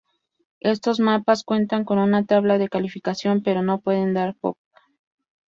Estos 0.61 0.99
mapas 0.99 1.43
cuentan 1.43 1.85
con 1.85 1.99
una 1.99 2.25
tabla 2.25 2.57
de 2.57 2.69
calificación 2.69 3.43
pero 3.43 3.61
no 3.61 3.81
pueden 3.81 4.15
dar 4.15 4.33
pp. 4.33 4.57